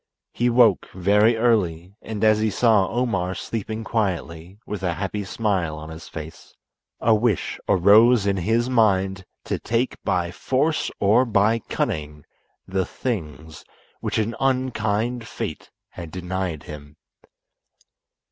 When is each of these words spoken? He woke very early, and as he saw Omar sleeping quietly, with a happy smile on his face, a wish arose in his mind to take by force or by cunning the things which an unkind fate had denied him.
He 0.33 0.49
woke 0.49 0.87
very 0.95 1.37
early, 1.37 1.93
and 2.01 2.23
as 2.23 2.39
he 2.39 2.49
saw 2.49 2.87
Omar 2.87 3.35
sleeping 3.35 3.83
quietly, 3.83 4.57
with 4.65 4.81
a 4.81 4.95
happy 4.95 5.23
smile 5.23 5.77
on 5.77 5.89
his 5.91 6.09
face, 6.09 6.55
a 6.99 7.13
wish 7.13 7.59
arose 7.69 8.25
in 8.25 8.37
his 8.37 8.67
mind 8.67 9.25
to 9.43 9.59
take 9.59 10.01
by 10.03 10.31
force 10.31 10.89
or 10.99 11.23
by 11.23 11.59
cunning 11.59 12.25
the 12.67 12.83
things 12.83 13.63
which 13.99 14.17
an 14.17 14.35
unkind 14.39 15.27
fate 15.27 15.69
had 15.89 16.09
denied 16.09 16.63
him. 16.63 16.95